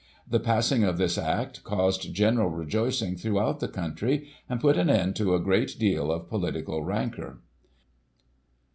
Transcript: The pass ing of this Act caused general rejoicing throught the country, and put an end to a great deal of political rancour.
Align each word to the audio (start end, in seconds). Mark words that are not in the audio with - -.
The 0.27 0.39
pass 0.39 0.71
ing 0.71 0.83
of 0.83 0.97
this 0.97 1.15
Act 1.15 1.63
caused 1.63 2.11
general 2.11 2.49
rejoicing 2.49 3.15
throught 3.15 3.59
the 3.59 3.67
country, 3.67 4.29
and 4.49 4.59
put 4.59 4.75
an 4.75 4.89
end 4.89 5.15
to 5.17 5.35
a 5.35 5.39
great 5.39 5.77
deal 5.77 6.11
of 6.11 6.27
political 6.27 6.83
rancour. 6.83 7.39